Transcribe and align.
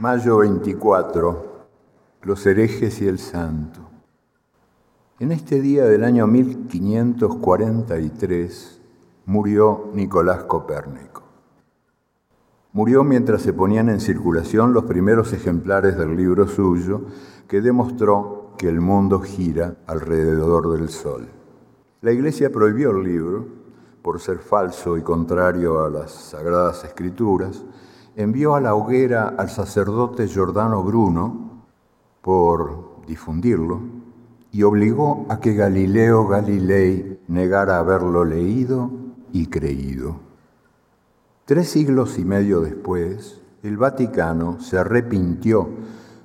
Mayo 0.00 0.38
24. 0.38 1.68
Los 2.22 2.44
herejes 2.46 3.02
y 3.02 3.06
el 3.06 3.18
santo. 3.18 3.80
En 5.18 5.30
este 5.30 5.60
día 5.60 5.84
del 5.84 6.04
año 6.04 6.26
1543 6.26 8.80
murió 9.26 9.90
Nicolás 9.92 10.44
Copérnico. 10.44 11.22
Murió 12.72 13.04
mientras 13.04 13.42
se 13.42 13.52
ponían 13.52 13.90
en 13.90 14.00
circulación 14.00 14.72
los 14.72 14.84
primeros 14.84 15.34
ejemplares 15.34 15.98
del 15.98 16.16
libro 16.16 16.48
suyo 16.48 17.02
que 17.46 17.60
demostró 17.60 18.54
que 18.56 18.70
el 18.70 18.80
mundo 18.80 19.20
gira 19.20 19.76
alrededor 19.86 20.78
del 20.78 20.88
Sol. 20.88 21.28
La 22.00 22.12
Iglesia 22.12 22.50
prohibió 22.50 22.92
el 22.92 23.02
libro 23.02 23.46
por 24.00 24.18
ser 24.18 24.38
falso 24.38 24.96
y 24.96 25.02
contrario 25.02 25.84
a 25.84 25.90
las 25.90 26.10
sagradas 26.10 26.84
escrituras, 26.84 27.62
envió 28.22 28.54
a 28.54 28.60
la 28.60 28.74
hoguera 28.74 29.34
al 29.36 29.48
sacerdote 29.48 30.28
Giordano 30.28 30.82
Bruno 30.82 31.62
por 32.20 33.04
difundirlo 33.06 33.80
y 34.52 34.62
obligó 34.62 35.26
a 35.28 35.40
que 35.40 35.54
Galileo 35.54 36.26
Galilei 36.26 37.20
negara 37.28 37.78
haberlo 37.78 38.24
leído 38.24 38.90
y 39.32 39.46
creído. 39.46 40.16
Tres 41.44 41.68
siglos 41.70 42.18
y 42.18 42.24
medio 42.24 42.60
después, 42.60 43.40
el 43.62 43.76
Vaticano 43.76 44.60
se 44.60 44.78
arrepintió 44.78 45.68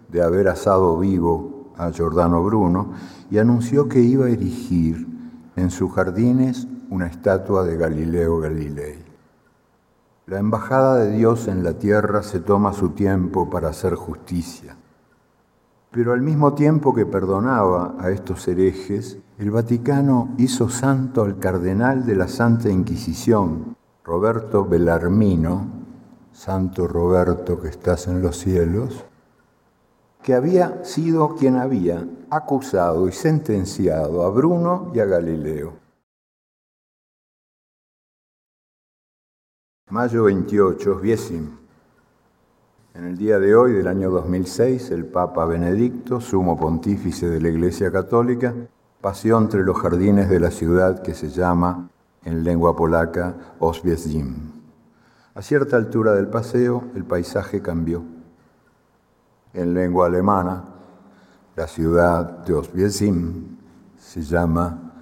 de 0.09 0.21
haber 0.21 0.47
asado 0.47 0.97
vivo 0.97 1.71
a 1.77 1.91
Giordano 1.91 2.43
Bruno 2.43 2.91
y 3.29 3.37
anunció 3.37 3.87
que 3.87 3.99
iba 3.99 4.25
a 4.25 4.29
erigir 4.29 5.07
en 5.55 5.71
sus 5.71 5.91
jardines 5.93 6.67
una 6.89 7.07
estatua 7.07 7.63
de 7.63 7.77
Galileo 7.77 8.39
Galilei. 8.39 9.04
La 10.27 10.39
embajada 10.39 10.95
de 10.95 11.11
Dios 11.11 11.47
en 11.47 11.63
la 11.63 11.73
tierra 11.73 12.23
se 12.23 12.39
toma 12.39 12.73
su 12.73 12.89
tiempo 12.89 13.47
para 13.47 13.69
hacer 13.69 13.93
justicia. 13.93 14.75
Pero 15.91 16.13
al 16.13 16.23
mismo 16.23 16.55
tiempo 16.55 16.95
que 16.95 17.05
perdonaba 17.05 17.93
a 17.99 18.09
estos 18.09 18.47
herejes, 18.47 19.19
el 19.37 19.51
Vaticano 19.51 20.29
hizo 20.39 20.67
santo 20.67 21.21
al 21.21 21.37
cardenal 21.37 22.07
de 22.07 22.15
la 22.15 22.27
Santa 22.27 22.69
Inquisición, 22.69 23.75
Roberto 24.03 24.65
Bellarmino, 24.65 25.67
Santo 26.31 26.87
Roberto 26.87 27.61
que 27.61 27.67
estás 27.67 28.07
en 28.07 28.23
los 28.23 28.39
cielos, 28.39 29.05
que 30.23 30.33
había 30.33 30.83
sido 30.83 31.35
quien 31.35 31.55
había 31.55 32.03
acusado 32.31 33.07
y 33.07 33.11
sentenciado 33.11 34.25
a 34.25 34.31
Bruno 34.31 34.91
y 34.91 35.01
a 35.01 35.05
Galileo. 35.05 35.84
Mayo 39.91 40.23
28, 40.23 40.95
Viesim. 40.95 41.57
En 42.95 43.05
el 43.05 43.17
día 43.17 43.37
de 43.37 43.55
hoy, 43.55 43.73
del 43.73 43.87
año 43.87 44.09
2006, 44.09 44.89
el 44.89 45.05
Papa 45.05 45.45
Benedicto, 45.45 46.19
sumo 46.19 46.57
pontífice 46.57 47.29
de 47.29 47.39
la 47.39 47.49
Iglesia 47.49 47.91
Católica, 47.91 48.51
paseó 48.99 49.37
entre 49.37 49.63
los 49.63 49.77
jardines 49.77 50.27
de 50.27 50.39
la 50.39 50.49
ciudad 50.49 51.03
que 51.03 51.13
se 51.13 51.29
llama, 51.29 51.87
en 52.23 52.43
lengua 52.43 52.75
polaca, 52.75 53.35
Oswiecim. 53.59 54.53
A 55.35 55.43
cierta 55.43 55.77
altura 55.77 56.13
del 56.13 56.29
paseo, 56.29 56.85
el 56.95 57.05
paisaje 57.05 57.61
cambió. 57.61 58.03
En 59.53 59.75
lengua 59.75 60.07
alemana, 60.07 60.63
la 61.55 61.67
ciudad 61.67 62.43
de 62.43 62.55
Oswiecim 62.55 63.55
se 63.99 64.23
llama 64.23 64.93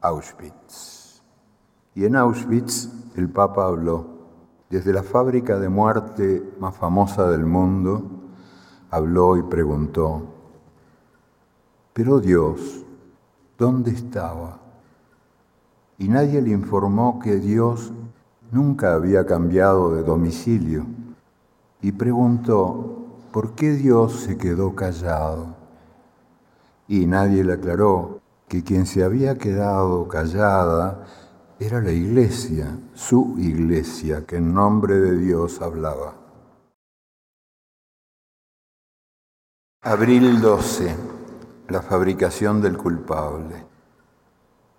Auschwitz. 0.00 1.20
Y 1.94 2.06
en 2.06 2.16
Auschwitz 2.16 2.88
el 3.16 3.28
Papa 3.28 3.66
habló 3.66 4.19
desde 4.70 4.92
la 4.92 5.02
fábrica 5.02 5.58
de 5.58 5.68
muerte 5.68 6.42
más 6.60 6.76
famosa 6.76 7.28
del 7.28 7.44
mundo, 7.44 8.04
habló 8.90 9.36
y 9.36 9.42
preguntó, 9.42 10.22
pero 11.92 12.20
Dios, 12.20 12.84
¿dónde 13.58 13.90
estaba? 13.90 14.60
Y 15.98 16.08
nadie 16.08 16.40
le 16.40 16.50
informó 16.50 17.18
que 17.18 17.36
Dios 17.36 17.92
nunca 18.52 18.94
había 18.94 19.26
cambiado 19.26 19.94
de 19.94 20.04
domicilio 20.04 20.86
y 21.82 21.90
preguntó, 21.92 23.06
¿por 23.32 23.56
qué 23.56 23.72
Dios 23.72 24.20
se 24.20 24.38
quedó 24.38 24.76
callado? 24.76 25.56
Y 26.86 27.06
nadie 27.06 27.42
le 27.42 27.54
aclaró 27.54 28.20
que 28.46 28.62
quien 28.62 28.86
se 28.86 29.02
había 29.02 29.36
quedado 29.36 30.06
callada 30.08 31.04
era 31.60 31.78
la 31.82 31.92
iglesia, 31.92 32.74
su 32.94 33.36
iglesia, 33.38 34.24
que 34.26 34.36
en 34.36 34.54
nombre 34.54 34.94
de 34.94 35.18
Dios 35.18 35.60
hablaba. 35.60 36.14
Abril 39.82 40.40
12, 40.40 40.96
la 41.68 41.82
fabricación 41.82 42.62
del 42.62 42.78
culpable. 42.78 43.66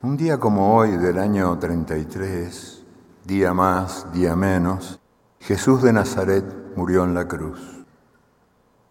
Un 0.02 0.18
día 0.18 0.40
como 0.40 0.76
hoy 0.76 0.98
del 0.98 1.20
año 1.20 1.56
33, 1.60 2.84
día 3.26 3.54
más, 3.54 4.12
día 4.12 4.36
menos, 4.36 5.00
Jesús 5.40 5.84
de 5.84 5.94
Nazaret 5.94 6.46
murió 6.76 7.04
en 7.04 7.14
la 7.14 7.28
cruz. 7.28 7.86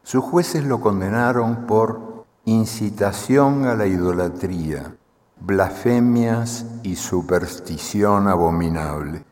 Sus 0.04 0.22
jueces 0.22 0.64
lo 0.64 0.80
condenaron 0.80 1.66
por 1.66 2.24
incitación 2.44 3.66
a 3.66 3.74
la 3.74 3.88
idolatría, 3.88 4.94
blasfemias 5.40 6.66
y 6.82 6.96
superstición 6.96 8.28
abominable. 8.28 9.24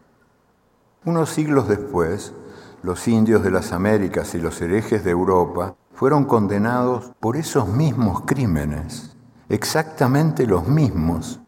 Unos 1.04 1.30
siglos 1.30 1.68
después, 1.68 2.32
los 2.82 3.06
indios 3.08 3.42
de 3.42 3.50
las 3.50 3.72
Américas 3.72 4.34
y 4.34 4.38
los 4.38 4.60
herejes 4.60 5.04
de 5.04 5.10
Europa 5.10 5.76
fueron 5.92 6.24
condenados 6.24 7.12
por 7.20 7.36
esos 7.36 7.68
mismos 7.68 8.22
crímenes, 8.22 9.16
exactamente 9.48 10.46
los 10.46 10.66
mismos, 10.66 11.40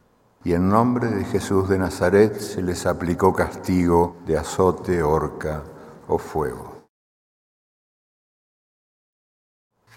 y 0.43 0.55
en 0.55 0.69
nombre 0.69 1.09
de 1.09 1.25
Jesús 1.25 1.69
de 1.69 1.79
Nazaret 1.79 2.39
se 2.39 2.63
les 2.63 2.87
aplicó 2.87 3.33
castigo 3.35 4.17
de 4.27 4.39
azote, 4.39 5.03
horca 5.03 5.63
o 6.09 6.19
fuego. 6.19 6.87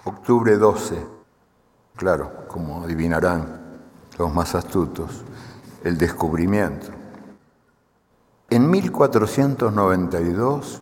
Octubre 0.05 0.57
12. 0.57 0.97
Claro, 1.95 2.45
como 2.49 2.83
adivinarán, 2.83 3.62
los 4.17 4.33
más 4.33 4.55
astutos, 4.55 5.23
el 5.83 5.97
descubrimiento. 5.97 6.87
En 8.49 8.69
1492, 8.69 10.81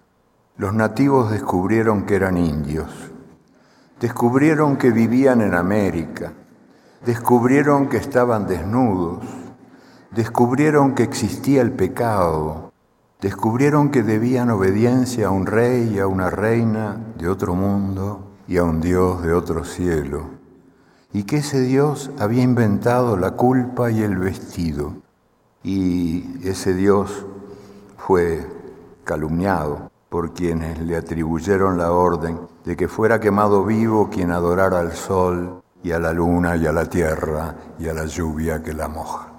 los 0.57 0.73
nativos 0.73 1.31
descubrieron 1.31 2.05
que 2.05 2.15
eran 2.15 2.37
indios, 2.37 2.89
descubrieron 3.99 4.77
que 4.77 4.91
vivían 4.91 5.41
en 5.41 5.53
América, 5.53 6.33
descubrieron 7.05 7.87
que 7.87 7.97
estaban 7.97 8.47
desnudos, 8.47 9.23
descubrieron 10.11 10.93
que 10.93 11.03
existía 11.03 11.61
el 11.61 11.71
pecado, 11.71 12.73
descubrieron 13.21 13.91
que 13.91 14.03
debían 14.03 14.49
obediencia 14.49 15.27
a 15.27 15.31
un 15.31 15.45
rey 15.45 15.93
y 15.95 15.99
a 15.99 16.07
una 16.07 16.29
reina 16.29 16.97
de 17.17 17.29
otro 17.29 17.55
mundo 17.55 18.31
y 18.47 18.57
a 18.57 18.63
un 18.63 18.81
Dios 18.81 19.23
de 19.23 19.33
otro 19.33 19.63
cielo 19.63 20.41
y 21.13 21.23
que 21.23 21.38
ese 21.38 21.61
Dios 21.61 22.11
había 22.19 22.44
inventado 22.44 23.17
la 23.17 23.31
culpa 23.31 23.91
y 23.91 24.01
el 24.01 24.17
vestido. 24.17 24.94
Y 25.63 26.47
ese 26.47 26.73
Dios 26.73 27.25
fue 27.97 28.47
calumniado 29.03 29.91
por 30.09 30.33
quienes 30.33 30.79
le 30.79 30.97
atribuyeron 30.97 31.77
la 31.77 31.91
orden 31.91 32.39
de 32.66 32.75
que 32.75 32.88
fuera 32.88 33.19
quemado 33.19 33.63
vivo 33.63 34.09
quien 34.09 34.31
adorara 34.31 34.79
al 34.79 34.94
sol 34.94 35.61
y 35.83 35.91
a 35.91 35.99
la 35.99 36.13
luna 36.13 36.58
y 36.58 36.67
a 36.67 36.72
la 36.72 36.85
tierra 36.85 37.55
y 37.79 37.87
a 37.87 37.93
la 37.93 38.05
lluvia 38.05 38.61
que 38.61 38.73
la 38.73 38.87
moja. 38.87 39.30